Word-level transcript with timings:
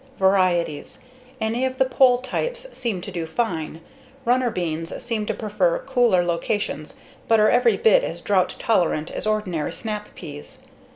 Varieties: 0.17 1.01
Any 1.39 1.63
of 1.63 1.77
the 1.77 1.85
pole 1.85 2.17
types 2.21 2.75
seem 2.75 3.01
to 3.01 3.11
do 3.11 3.27
fine. 3.27 3.81
Runner 4.25 4.49
beans 4.49 4.99
seem 4.99 5.27
to 5.27 5.33
prefer 5.35 5.77
cooler 5.77 6.23
locations 6.23 6.95
but 7.27 7.39
are 7.39 7.51
every 7.51 7.77
bit 7.77 8.03
as 8.03 8.21
drought 8.21 8.55
tolerant 8.57 9.11
as 9.11 9.27
ordinary 9.27 9.71
snap 9.73 10.09
beans. 10.19 10.63